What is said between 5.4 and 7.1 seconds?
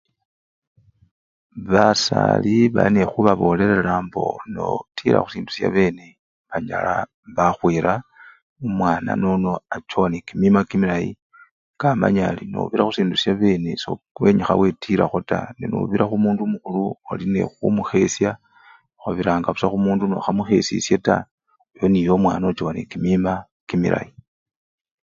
shabene banyala